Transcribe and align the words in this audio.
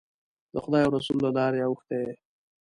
د 0.53 0.55
خدای 0.63 0.81
او 0.85 0.91
رسول 0.97 1.17
له 1.25 1.29
لارې 1.37 1.59
اوښتی 1.63 1.97
یې. 2.05 2.11